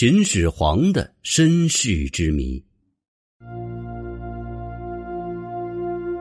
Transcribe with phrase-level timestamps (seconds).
[0.00, 2.62] 秦始皇的身世之谜。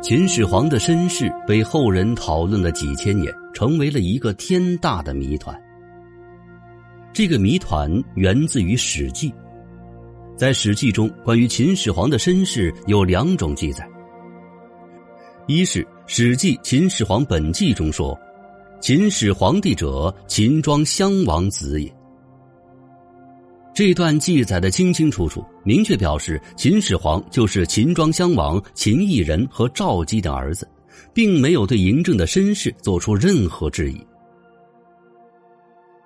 [0.02, 5.56] 秦始皇的身世被后人讨论了几千年，成为了一个天大的谜团。
[7.14, 9.30] 这个谜团源自于《史记》。
[10.36, 13.88] 在《史记》中，关于秦始皇的身世有两种记载：
[15.46, 18.20] 一是《史记·秦始皇本纪》中说，
[18.82, 21.97] 秦始皇帝者，秦庄襄王子也。
[23.78, 30.68] 这段记载的清清楚楚，明确表示秦始皇就是秦庄襄王秦异人和赵姬的儿子，
[31.14, 34.02] 并没有对嬴政的身世做出任何质疑。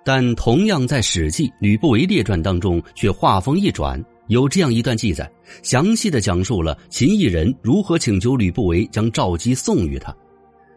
[0.04, 5.26] 但同样在《史记·吕不韦列传》当中，却话锋一转，有这样一段记载，
[5.62, 10.14] 详细的讲述了秦异人如何请求吕不韦将赵姬送与他，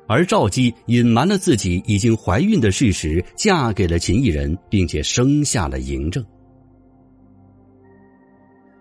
[0.07, 6.25] 而赵姬隐瞒了自己已经怀孕的事实，嫁给了秦异人，并且生下了嬴政。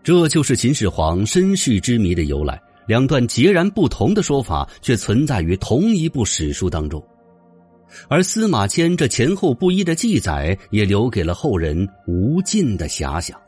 [0.05, 2.61] 这就是秦始皇身世之谜的由来。
[2.87, 7.03] 两段截然不同的说法，却存在于同一部史书当中，
[8.09, 13.41] 而司马迁这前后不一的记载，也留给了后人无尽的遐想。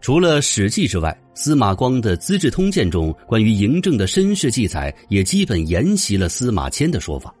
[0.00, 7.32] 除了《史记》之外，司马光的《资治通鉴》中关于嬴政的身世记载，也基本沿袭了司马迁的说法。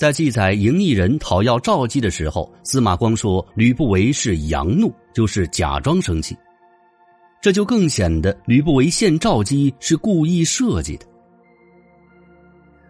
[0.00, 6.34] 在记载嬴异人讨要赵姬的时候，司马光说吕不韦是佯怒，就是假装生气，
[7.42, 11.04] 这就更显得吕不韦献赵姬是故意设计的。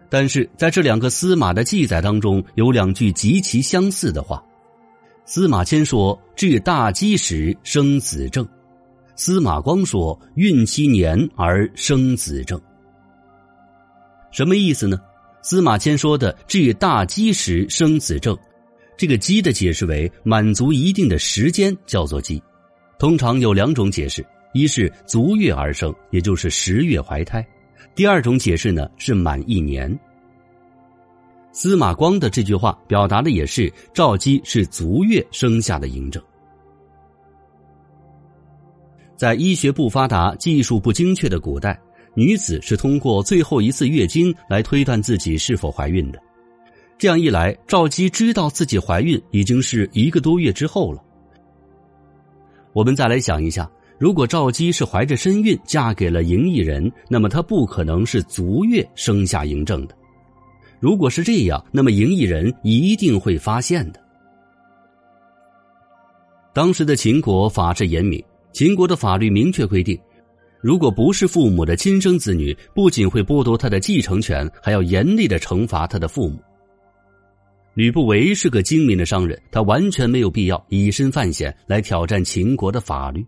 [0.09, 4.41] 但是在这两个司马的记载当中，有两句极其相似的话：
[5.25, 8.47] 司马迁说至大姬时生子正，
[9.17, 12.57] 司马光说孕七年而生子正。
[14.31, 14.97] 什么意思呢？
[15.41, 18.37] 司马迁说的“至大饥时生子正”，
[18.95, 22.41] 这个“饥”的解释为满足一定的时间叫做饥，
[22.99, 27.41] 通常有两种解释：一是足月而生，也就是十月怀胎；
[27.95, 29.97] 第二种解释呢是满一年。
[31.51, 36.21] 司马光的这句话表达的也是赵姬是足月生下的嬴政。
[39.17, 41.79] 在医学不发达、技术不精确的古代。
[42.13, 46.19] 女子是通过最后一次月经来推断自己是否怀孕的，
[46.97, 51.01] 这样一来，赵姬知道自己怀孕已经是一个多月之后了。
[52.73, 59.95] 我们再来想一下，如果赵姬是怀着身孕嫁给了嬴异人，那么她不可能是足月生下嬴政的。
[60.79, 63.99] 如果是这样，那么嬴异人一定会发现的。
[66.53, 68.21] 当时的秦国法制严明，
[68.51, 69.97] 秦国的法律明确规定。
[70.61, 76.39] 如果不是父母的亲生子女，不仅会剥夺他的继承权，还要严厉的惩罚他的父母。
[77.73, 83.25] 吕不韦是个精明的商人，他完全没有必要以身犯险来挑战秦国的法律，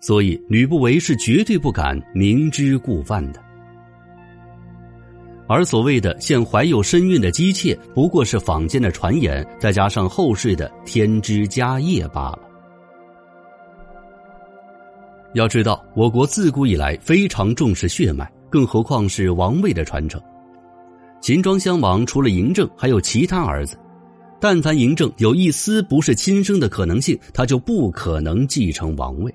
[0.00, 3.42] 所以吕不韦是绝对不敢明知故犯的。
[5.48, 12.51] 而所谓的现怀有身孕的姬妾，不过是坊间的传言，再加上后世的添枝加叶罢了。
[15.34, 20.20] 要知道，我国自古以来非常重视血脉，更何况是王位的传承。
[21.20, 23.78] 秦庄襄王除了嬴政，还有其他儿子。
[24.38, 29.32] 但凡嬴政有一丝不是亲生的可能性，他就不可能继承王位。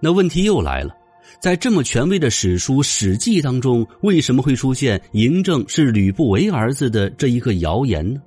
[0.00, 0.94] 那问题又来了，
[1.40, 8.22] 在这么权威的史书《史记》当中，为什么会出现嬴政是吕不韦儿子的这一个谣言呢？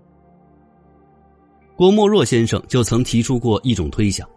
[1.78, 4.28] 郭沫若先生就曾提出过一种推想。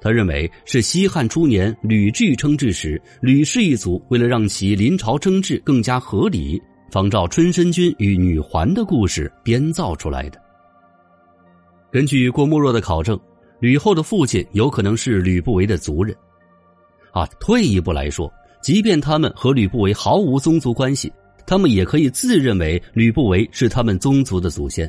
[0.00, 6.60] 他认为是西汉初年吕雉称制时，吕氏一族为了让其临朝称制更加合理，
[6.90, 10.40] 仿照春申君与女环的故事编造出来的。
[11.90, 13.18] 根据郭沫若的考证，
[13.60, 16.14] 吕后的父亲有可能是吕不韦的族人。
[17.10, 18.32] 啊，退一步来说，
[18.62, 21.12] 即便他们和吕不韦毫无宗族关系，
[21.46, 24.88] 他们也可以自认为吕不韦是他们宗族的祖先。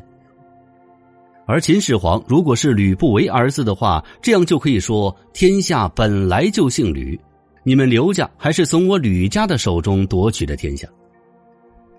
[1.49, 7.19] 而秦始皇如果是吕不韦儿子的话，这样就可以说天下本来就姓吕，
[7.63, 10.87] 你们刘家还是从我吕家的手中夺取的天下。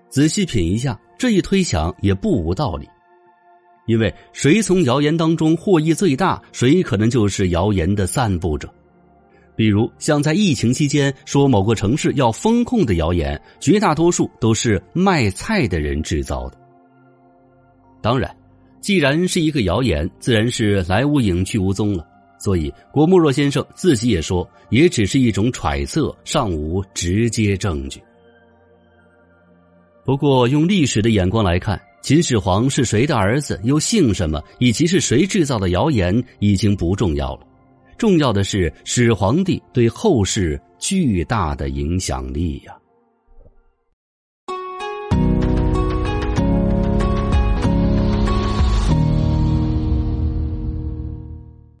[0.07, 2.87] 仔细品一下，这一推想也不无道理，
[3.87, 8.73] 因为谁从谣言当中获益最大，谁可能就是谣言的散布者。
[9.57, 16.57] 比如像在疫情期间说某个城市要封控的谣言，绝大多数都是卖菜的人制造的。
[18.01, 18.33] 当然。
[18.81, 22.05] 既然是一个谣言，自然是来无影去无踪了。
[22.39, 28.01] 所以郭沫若先生自己也说，也只是一种揣测，尚无直接证据。
[30.03, 37.41] 不过，用历史的眼光来看，秦始皇是谁的儿子，又姓什么，以及是谁制造的谣言，已经不重要了。
[37.99, 42.75] 重要的是，始皇帝对后世巨大的影响力呀。